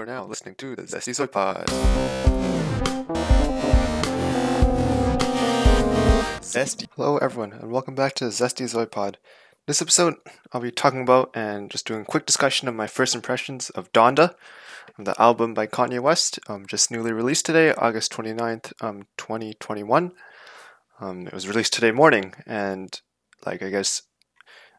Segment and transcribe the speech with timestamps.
[0.00, 1.66] are now listening to the Zesty Soy Pod.
[6.40, 6.86] Zesty.
[6.96, 9.18] Hello, everyone, and welcome back to the Zesty Zoy Pod.
[9.66, 10.14] This episode,
[10.52, 13.92] I'll be talking about and just doing a quick discussion of my first impressions of
[13.92, 14.34] Donda,
[14.98, 20.12] the album by Kanye West, um, just newly released today, August 29th, um, 2021.
[20.98, 22.98] Um, it was released today morning, and
[23.44, 24.00] like I guess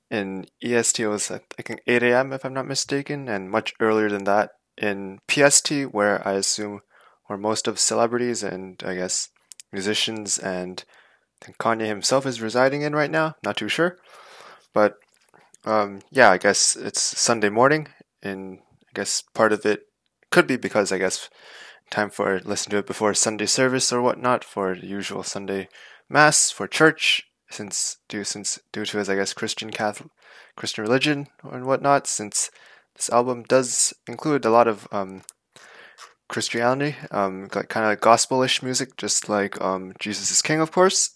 [0.10, 2.34] in EST it was I think 8 a.m.
[2.34, 6.82] if I'm not mistaken, and much earlier than that in PST, where I assume
[7.28, 9.30] where most of celebrities and I guess
[9.72, 10.84] musicians and
[11.60, 13.36] Kanye himself is residing in right now.
[13.44, 13.98] Not too sure,
[14.74, 14.98] but
[15.66, 17.88] um, yeah, I guess it's Sunday morning,
[18.22, 18.60] and
[18.90, 19.84] I guess part of it
[20.32, 21.30] could be because I guess
[21.90, 25.68] time for listen to it before Sunday service or whatnot for the usual Sunday
[26.10, 30.10] mass for church since due since due to his I guess Christian Catholic
[30.56, 32.50] Christian religion and whatnot since
[32.96, 35.22] this album does include a lot of um,
[36.28, 41.14] Christianity, um, like kind of gospelish music, just like um, Jesus is King, of course.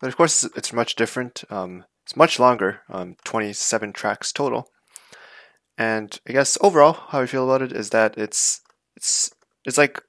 [0.00, 1.44] But of course, it's much different.
[1.50, 4.68] Um, it's much longer, um, 27 tracks total.
[5.78, 8.60] And I guess overall, how I feel about it is that it's
[8.96, 9.30] it's
[9.64, 10.02] it's like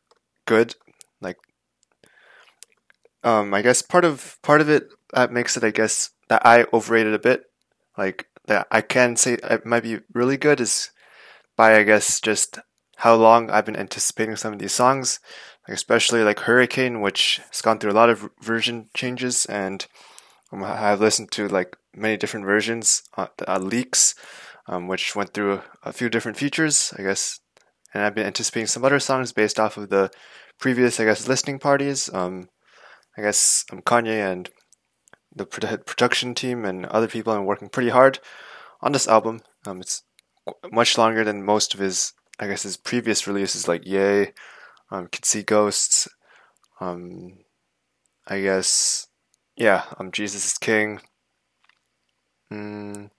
[0.46, 0.76] good,
[1.22, 1.38] like
[3.24, 6.66] um, I guess part of part of it that makes it, I guess, that I
[6.74, 7.44] overrated a bit.
[7.98, 10.91] Like that I can say it might be really good is
[11.62, 12.58] by I guess just
[12.96, 15.20] how long I've been anticipating some of these songs,
[15.68, 19.86] like especially like Hurricane, which has gone through a lot of version changes, and
[20.52, 24.16] um, I've listened to like many different versions, uh, uh, leaks,
[24.66, 27.40] um, which went through a, few different features, I guess,
[27.94, 30.10] and I've been anticipating some other songs based off of the
[30.60, 32.10] previous, I guess, listening parties.
[32.12, 32.50] Um,
[33.16, 34.50] I guess um, Kanye and
[35.36, 38.18] the production team and other people are working pretty hard
[38.82, 39.42] on this album.
[39.68, 40.02] Um, it's
[40.72, 44.28] much longer than most of his, I guess, his previous releases like Ye,
[44.92, 46.08] um, Kids See Ghosts,
[46.80, 47.40] um,
[48.28, 49.08] I guess,
[49.56, 51.02] yeah, um, Jesus is King.
[52.52, 53.10] Mm,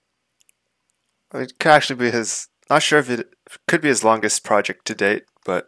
[1.35, 2.49] it could actually be his.
[2.71, 3.27] Not sure if it
[3.67, 5.67] could be his longest project to date, but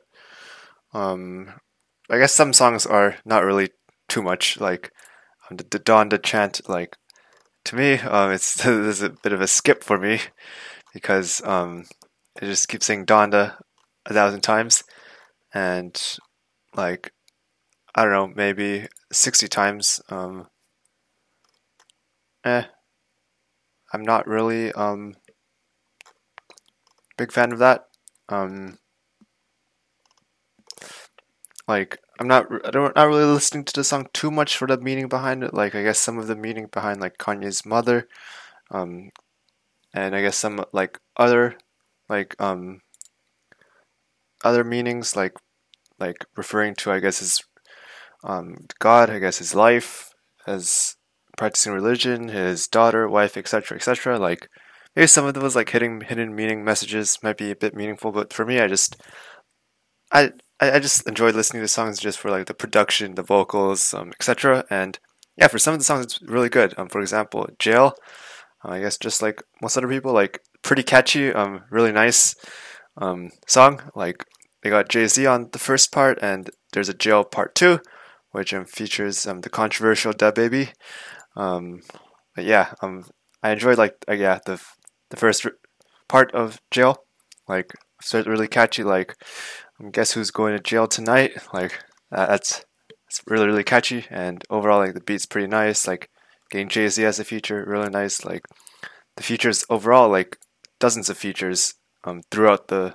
[0.92, 1.54] um,
[2.08, 3.70] I guess some songs are not really
[4.08, 4.58] too much.
[4.60, 4.90] Like
[5.50, 6.96] um, the, the Donda chant, like
[7.64, 10.20] to me, um, it's there's a bit of a skip for me
[10.94, 11.84] because um,
[12.40, 13.56] it just keeps saying Donda
[14.06, 14.84] a thousand times,
[15.52, 16.00] and
[16.74, 17.12] like
[17.94, 20.00] I don't know, maybe sixty times.
[20.08, 20.48] Um,
[22.44, 22.64] eh,
[23.92, 25.14] I'm not really um
[27.16, 27.84] big fan of that.
[28.28, 28.78] Um,
[31.68, 34.78] like I'm not I don't not really listening to the song too much for the
[34.78, 35.54] meaning behind it.
[35.54, 38.08] Like I guess some of the meaning behind like Kanye's mother,
[38.70, 39.10] um,
[39.94, 41.56] and I guess some like other
[42.08, 42.80] like um
[44.44, 45.34] other meanings like
[45.98, 47.42] like referring to I guess his
[48.24, 50.10] um God, I guess his life
[50.46, 50.96] as
[51.38, 54.18] practicing religion, his daughter, wife, etc., etc.
[54.18, 54.48] Like
[54.94, 58.32] maybe some of those like hidden hidden meaning messages might be a bit meaningful, but
[58.32, 58.96] for me, I just
[60.12, 64.10] I I, just enjoyed listening to songs just for like the production, the vocals, um,
[64.10, 64.64] etc.
[64.70, 64.98] And
[65.36, 66.74] yeah, for some of the songs, it's really good.
[66.78, 67.94] Um, for example, Jail.
[68.64, 72.34] I guess just like most other people, like pretty catchy, um, really nice,
[72.96, 73.82] um, song.
[73.94, 74.24] Like
[74.62, 77.80] they got Jay Z on the first part, and there's a Jail part two,
[78.32, 80.72] which um features um the controversial DaBaby.
[81.36, 81.80] Um,
[82.34, 83.04] but yeah, um,
[83.42, 84.60] I enjoyed like uh, yeah the
[85.10, 85.46] the first
[86.08, 87.04] part of Jail,
[87.48, 88.84] like so really catchy.
[88.84, 89.16] Like
[89.90, 91.32] guess who's going to jail tonight?
[91.52, 91.82] Like
[92.12, 92.64] uh, that's
[93.08, 95.86] it's really really catchy and overall like the beat's pretty nice.
[95.86, 96.10] Like
[96.54, 98.24] getting Jay Z as a feature really nice.
[98.24, 98.46] Like
[99.16, 100.38] the features overall like
[100.78, 102.94] dozens of features um, throughout the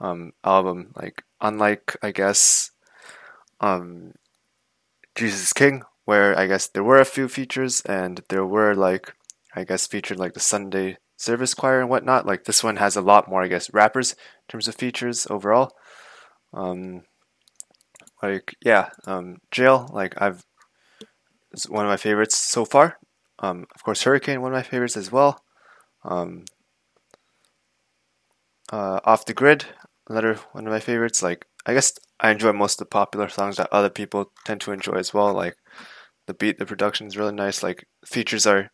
[0.00, 0.92] um, album.
[0.96, 2.70] Like unlike I guess
[3.60, 4.14] um,
[5.14, 9.12] Jesus King, where I guess there were a few features and there were like
[9.54, 12.24] I guess featured like the Sunday service choir and whatnot.
[12.24, 14.16] Like this one has a lot more I guess rappers in
[14.48, 15.70] terms of features overall.
[16.54, 17.02] Um,
[18.22, 19.90] like yeah, um, Jail.
[19.92, 20.46] Like I've
[21.52, 22.98] is one of my favorites so far.
[23.38, 25.42] Um, of course, Hurricane, one of my favorites as well.
[26.04, 26.44] Um,
[28.72, 29.66] uh, Off the Grid,
[30.08, 31.22] another one of my favorites.
[31.22, 34.72] Like I guess I enjoy most of the popular songs that other people tend to
[34.72, 35.32] enjoy as well.
[35.32, 35.56] Like
[36.26, 37.62] the beat, the production is really nice.
[37.62, 38.70] Like features are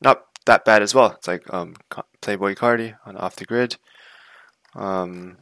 [0.00, 1.12] not that bad as well.
[1.12, 1.74] It's like um,
[2.20, 3.76] Playboi Carti on Off the Grid.
[4.74, 5.38] Um,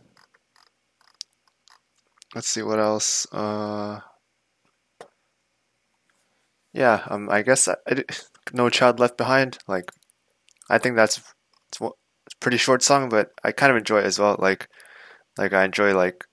[2.34, 3.26] let's see what else.
[3.32, 4.00] Uh,
[6.72, 8.04] yeah, um, I guess I, I,
[8.52, 9.58] No Child Left Behind.
[9.68, 9.90] Like,
[10.70, 11.22] I think that's
[11.68, 11.90] it's, a
[12.40, 14.36] pretty short song, but I kind of enjoy it as well.
[14.38, 14.68] Like,
[15.38, 16.24] Like I enjoy like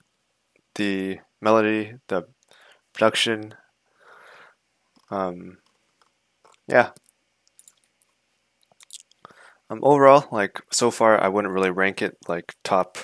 [0.74, 2.26] the melody, the
[2.92, 3.54] production.
[5.10, 5.58] Um,
[6.66, 6.90] yeah.
[9.68, 12.98] Um, overall, like so far, I wouldn't really rank it like top.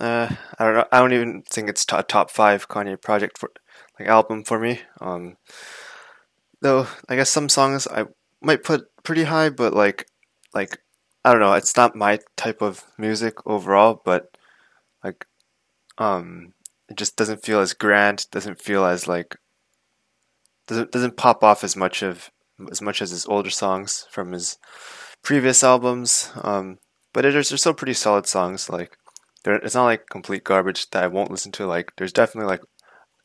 [0.00, 0.28] Uh,
[0.58, 0.84] I don't know.
[0.90, 3.50] I don't even think it's a top five Kanye project for
[3.98, 4.80] like album for me.
[5.00, 5.36] Um,
[6.60, 8.06] though I guess some songs I
[8.40, 10.06] might put pretty high, but like
[10.54, 10.78] like
[11.24, 11.54] I don't know.
[11.54, 14.36] It's not my type of music overall, but
[15.02, 15.26] like
[15.98, 16.52] um,
[16.88, 18.26] it just doesn't feel as grand.
[18.30, 19.36] Doesn't feel as like
[20.66, 22.30] doesn't doesn't pop off as much of
[22.70, 24.58] as much as his older songs from his
[25.22, 26.30] previous albums.
[26.42, 26.78] Um,
[27.12, 28.68] but it is, they're still pretty solid songs.
[28.68, 28.96] Like,
[29.44, 31.66] it's not like complete garbage that I won't listen to.
[31.66, 32.62] Like, there's definitely like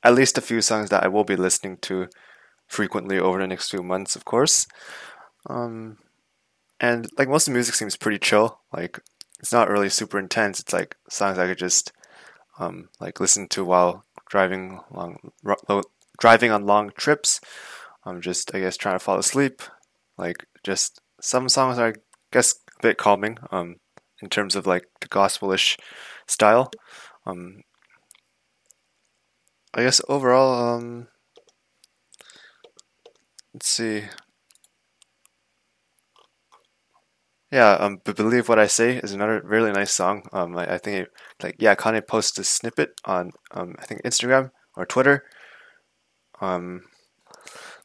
[0.04, 2.08] at least a few songs that I will be listening to
[2.70, 4.68] frequently over the next few months, of course.
[5.50, 5.98] Um,
[6.80, 8.62] and like most of the music seems pretty chill.
[8.72, 9.00] Like,
[9.40, 10.60] it's not really super intense.
[10.60, 11.92] It's like songs I could just
[12.60, 15.18] um, like listen to while driving long,
[16.20, 17.42] driving on long trips.
[18.06, 19.62] I'm just I guess trying to fall asleep.
[20.18, 21.94] Like just some songs are, I
[22.32, 23.78] guess, a bit calming um,
[24.22, 25.78] in terms of like the gospelish
[26.28, 26.72] style.
[27.26, 27.64] Um,
[29.74, 31.08] I guess overall, um,
[33.54, 34.04] let's see.
[37.52, 40.24] Yeah, um, but believe what I say is another really nice song.
[40.32, 41.10] Um, I, I think it,
[41.42, 45.24] like yeah, Kanye posted a snippet on um, I think Instagram or Twitter.
[46.42, 46.84] Um,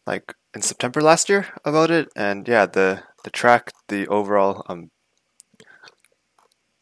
[0.07, 4.91] like in September last year about it, and yeah, the the track, the overall um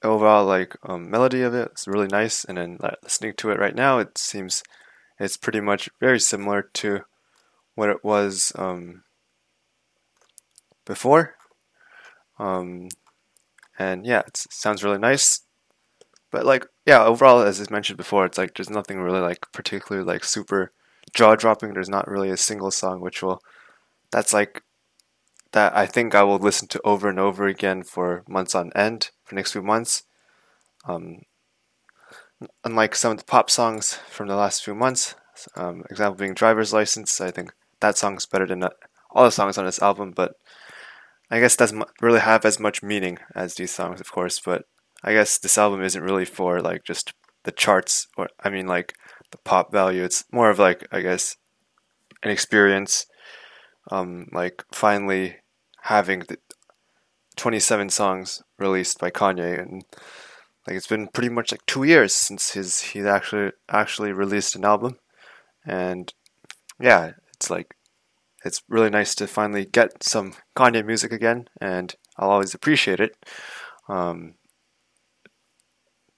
[0.02, 3.58] overall like um, melody of it is really nice, and then like, listening to it
[3.58, 4.62] right now, it seems
[5.20, 7.02] it's pretty much very similar to
[7.74, 9.02] what it was um,
[10.84, 11.36] before.
[12.38, 12.88] Um,
[13.78, 15.42] and yeah, it sounds really nice.
[16.30, 20.06] But like, yeah, overall, as I mentioned before, it's like there's nothing really like particularly
[20.06, 20.72] like super
[21.14, 21.74] jaw dropping.
[21.74, 23.42] There's not really a single song which will
[24.10, 24.62] that's like
[25.52, 29.10] that I think I will listen to over and over again for months on end
[29.24, 30.04] for next few months.
[30.86, 31.22] Um,
[32.64, 35.14] unlike some of the pop songs from the last few months,
[35.54, 38.64] um, example being "Driver's License," I think that song's better than
[39.10, 40.12] all the songs on this album.
[40.16, 40.32] But
[41.30, 44.40] I guess doesn't really have as much meaning as these songs, of course.
[44.40, 44.64] But
[45.04, 47.12] I guess this album isn't really for like just
[47.44, 48.94] the charts, or I mean like
[49.30, 50.02] the pop value.
[50.02, 51.36] It's more of like I guess
[52.22, 53.06] an experience
[53.90, 55.36] um, like finally
[55.82, 56.38] having the
[57.36, 59.84] 27 songs released by Kanye, and
[60.66, 64.64] like it's been pretty much like two years since his he actually actually released an
[64.64, 64.98] album,
[65.66, 66.12] and
[66.80, 67.12] yeah,
[67.42, 67.74] it's like
[68.44, 73.16] it's really nice to finally get some Kanye music again, and I'll always appreciate it.
[73.88, 74.34] Um,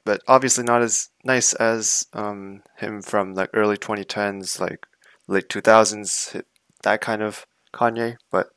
[0.04, 4.86] but obviously not as nice as um, him from like early 2010s, like
[5.26, 6.42] late 2000s,
[6.82, 8.48] that kind of Kanye, but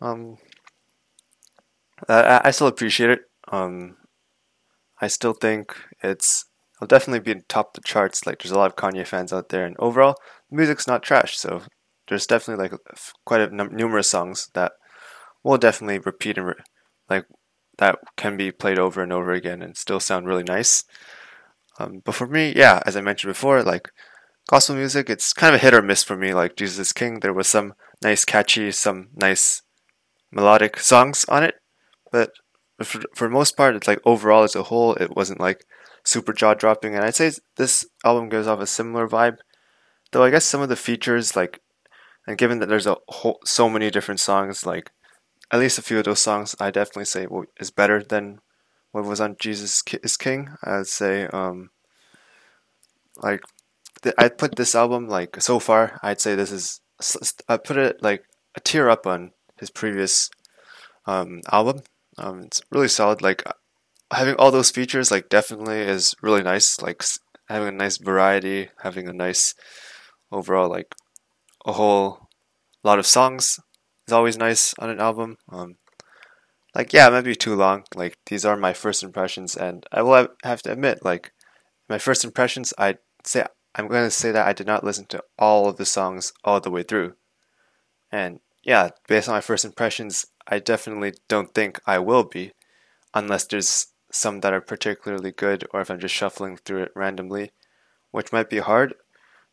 [0.00, 0.38] um,
[2.08, 3.20] I, I still appreciate it.
[3.48, 3.96] Um,
[5.02, 8.26] I still think it's it'll definitely be in top the charts.
[8.26, 10.16] Like there's a lot of Kanye fans out there, and overall,
[10.50, 11.36] music's not trash.
[11.36, 11.62] So
[12.08, 12.80] there's definitely like
[13.24, 14.72] quite a num- numerous songs that
[15.42, 16.54] will definitely repeat and re-
[17.08, 17.26] like
[17.78, 20.84] that can be played over and over again and still sound really nice.
[21.78, 23.90] Um, but for me, yeah, as I mentioned before, like
[24.48, 26.34] gospel music, it's kind of a hit or miss for me.
[26.34, 29.62] Like Jesus King, there was some nice, catchy, some nice
[30.32, 31.54] melodic songs on it,
[32.10, 32.32] but
[32.82, 35.64] for, for most part, it's like overall as a whole, it wasn't like
[36.04, 36.94] super jaw dropping.
[36.94, 39.36] And I'd say this album gives off a similar vibe,
[40.12, 41.60] though I guess some of the features, like,
[42.26, 44.90] and given that there's a whole so many different songs, like
[45.50, 47.26] at least a few of those songs, I definitely say
[47.58, 48.40] is better than
[48.92, 50.50] what was on Jesus is King.
[50.62, 51.70] I'd say, um,
[53.22, 53.42] like
[54.16, 55.98] I put this album like so far.
[56.02, 56.80] I'd say this is
[57.48, 58.24] I put it like
[58.54, 60.30] a tier up on his previous
[61.06, 61.82] um, album.
[62.16, 63.22] Um, it's really solid.
[63.22, 63.42] Like
[64.12, 66.80] having all those features, like definitely is really nice.
[66.80, 67.02] Like
[67.48, 69.54] having a nice variety, having a nice
[70.30, 70.94] overall like
[71.64, 72.28] a whole
[72.82, 73.60] lot of songs
[74.06, 75.36] is always nice on an album.
[75.50, 75.76] Um,
[76.74, 77.84] like yeah, it might be too long.
[77.94, 81.32] Like these are my first impressions, and I will have to admit, like
[81.88, 83.44] my first impressions, I'd say
[83.74, 86.60] I'm going to say that I did not listen to all of the songs all
[86.60, 87.14] the way through.
[88.10, 92.52] And yeah, based on my first impressions, I definitely don't think I will be,
[93.14, 97.52] unless there's some that are particularly good or if I'm just shuffling through it randomly,
[98.10, 98.94] which might be hard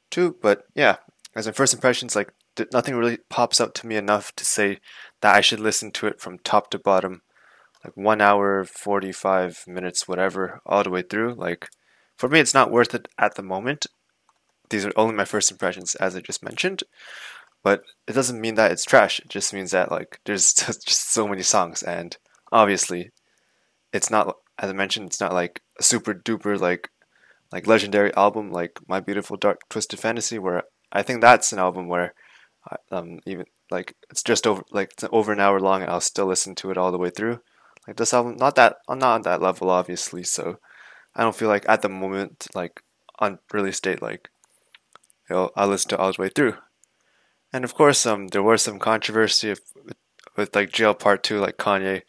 [0.09, 0.37] too.
[0.41, 0.97] But yeah,
[1.35, 2.31] as my first impressions, like
[2.71, 4.79] nothing really pops up to me enough to say
[5.21, 7.21] that I should listen to it from top to bottom,
[7.83, 11.33] like one hour, 45 minutes, whatever, all the way through.
[11.33, 11.69] Like,
[12.17, 13.87] for me, it's not worth it at the moment.
[14.69, 16.83] These are only my first impressions, as I just mentioned.
[17.63, 19.19] But it doesn't mean that it's trash.
[19.19, 20.53] It just means that, like, there's
[20.85, 21.83] just so many songs.
[21.83, 22.15] And
[22.51, 23.11] obviously,
[23.91, 26.89] it's not, as I mentioned, it's not like a super duper, like,
[27.55, 31.87] like legendary album like My Beautiful Dark Twisted Fantasy, where I think that's an album
[31.87, 32.13] where
[32.91, 36.25] um even like it's just over like it's over an hour long and I'll still
[36.25, 37.39] listen to it all the way through.
[37.87, 40.59] Like this album, not that I'm not on that level obviously, so
[41.15, 42.83] I don't feel like at the moment like
[43.19, 44.29] on release date like
[45.29, 46.55] you know I'll listen to all the way through.
[47.53, 49.61] And of course, um, there was some controversy with,
[50.35, 52.01] with like Jail Part Two, like Kanye,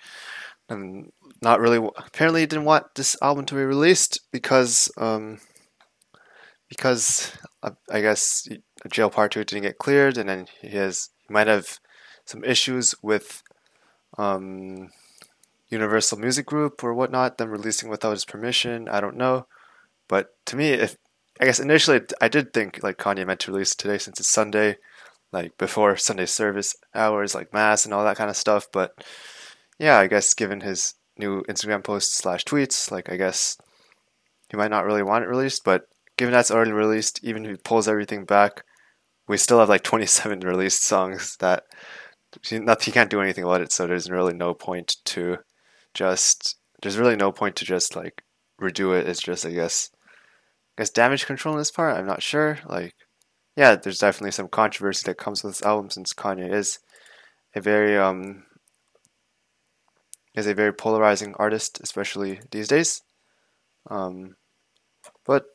[0.69, 1.13] and
[1.43, 1.87] not really.
[1.97, 5.39] Apparently, he didn't want this album to be released because um,
[6.69, 8.49] because uh, I guess
[8.91, 11.79] Jail Part Two didn't get cleared, and then he has he might have
[12.25, 13.43] some issues with
[14.19, 14.91] um,
[15.69, 18.89] Universal Music Group or whatnot, them releasing without his permission.
[18.89, 19.47] I don't know,
[20.09, 20.97] but to me, if
[21.41, 24.79] I guess initially I did think like Kanye meant to release today since it's Sunday,
[25.33, 28.69] like before Sunday service hours, like mass and all that kind of stuff.
[28.73, 29.05] But
[29.79, 33.57] yeah, I guess given his new Instagram posts slash tweets, like I guess
[34.51, 35.83] he might not really want it released, but
[36.17, 38.63] given that's already released, even if he pulls everything back,
[39.29, 41.65] we still have like 27 released songs that
[42.53, 43.73] not he can't do anything about it.
[43.73, 45.39] So there's really no point to
[45.95, 48.23] just there's really no point to just like
[48.61, 49.09] redo it.
[49.09, 49.91] It's just I guess
[50.77, 51.97] I guess damage control in this part.
[51.97, 52.59] I'm not sure.
[52.67, 52.95] Like
[53.57, 56.79] yeah, there's definitely some controversy that comes with this album since Kanye is
[57.55, 58.45] a very um
[60.37, 63.03] is a very polarizing artist, especially these days.
[63.91, 64.37] Um,
[65.25, 65.47] but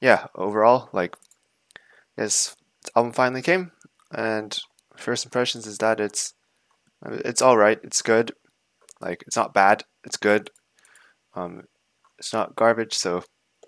[0.00, 1.16] yeah, overall, like,
[2.16, 2.56] yes,
[2.96, 3.70] album finally came,
[4.10, 4.58] and
[4.96, 6.34] first impressions is that it's
[7.06, 7.78] it's all right.
[7.82, 8.32] It's good.
[9.00, 9.84] Like, it's not bad.
[10.04, 10.50] It's good.
[11.34, 11.64] Um,
[12.18, 12.94] it's not garbage.
[12.94, 13.24] So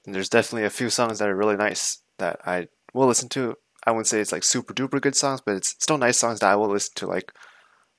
[0.06, 3.56] there's definitely a few songs that are really nice that I will listen to.
[3.87, 6.50] I wouldn't say it's like super duper good songs, but it's still nice songs that
[6.50, 7.33] I will listen to like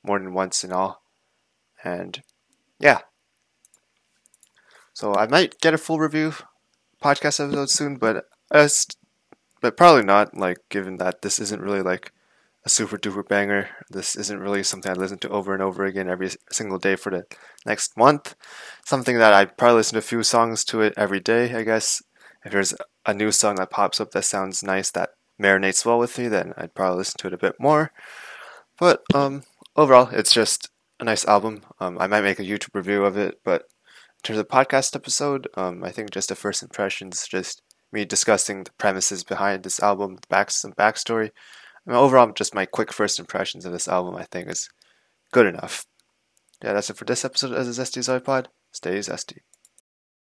[0.04, 1.02] more than once and all.
[1.84, 2.22] And
[2.80, 3.00] yeah.
[4.94, 6.34] So I might get a full review
[7.04, 8.68] podcast episode soon, but uh,
[9.62, 10.36] but probably not.
[10.36, 12.12] Like given that this isn't really like
[12.66, 13.70] a super duper banger.
[13.90, 17.12] This isn't really something I listen to over and over again every single day for
[17.12, 17.26] the
[17.66, 18.36] next month.
[18.86, 21.56] Something that I probably listen to a few songs to it every day.
[21.56, 22.02] I guess
[22.44, 22.74] if there's
[23.06, 26.54] a new song that pops up that sounds nice that marinates well with me, then
[26.58, 27.92] I'd probably listen to it a bit more.
[28.78, 29.44] But um,
[29.76, 30.70] overall, it's just
[31.00, 31.62] a nice album.
[31.80, 35.48] Um, I might make a YouTube review of it, but in terms of podcast episode,
[35.56, 37.62] um, I think just the first impressions, just
[37.92, 41.30] me discussing the premises behind this album, the back some backstory.
[41.86, 44.70] I mean, overall, just my quick first impressions of this album, I think, is
[45.32, 45.86] good enough.
[46.64, 48.50] Yeah, that's it for this episode of the Zesty Zoe Pod.
[48.72, 49.40] Stay zesty.